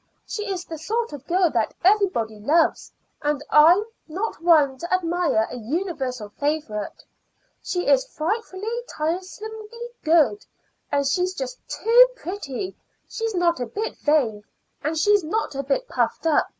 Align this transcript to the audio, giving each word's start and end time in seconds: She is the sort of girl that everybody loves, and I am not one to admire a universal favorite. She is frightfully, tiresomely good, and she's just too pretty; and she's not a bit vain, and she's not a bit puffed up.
She 0.25 0.49
is 0.51 0.65
the 0.65 0.79
sort 0.79 1.13
of 1.13 1.27
girl 1.27 1.51
that 1.51 1.75
everybody 1.83 2.39
loves, 2.39 2.91
and 3.21 3.43
I 3.51 3.73
am 3.73 3.85
not 4.07 4.41
one 4.41 4.79
to 4.79 4.91
admire 4.91 5.47
a 5.51 5.55
universal 5.57 6.29
favorite. 6.39 7.03
She 7.61 7.85
is 7.85 8.07
frightfully, 8.07 8.81
tiresomely 8.89 9.89
good, 10.03 10.43
and 10.91 11.05
she's 11.05 11.35
just 11.35 11.59
too 11.67 12.07
pretty; 12.15 12.69
and 12.69 12.75
she's 13.11 13.35
not 13.35 13.59
a 13.59 13.67
bit 13.67 13.95
vain, 13.99 14.43
and 14.83 14.97
she's 14.97 15.23
not 15.23 15.53
a 15.53 15.61
bit 15.61 15.87
puffed 15.87 16.25
up. 16.25 16.47